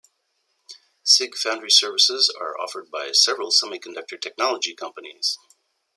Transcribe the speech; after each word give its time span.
SiGe 1.05 1.37
foundry 1.37 1.69
services 1.69 2.33
are 2.41 2.59
offered 2.59 2.89
by 2.89 3.11
several 3.11 3.51
semiconductor 3.51 4.19
technology 4.19 4.73
companies. 4.73 5.37